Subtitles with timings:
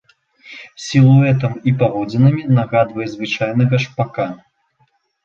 [0.85, 4.27] Сілуэтам і паводзінамі нагадвае звычайнага шпака.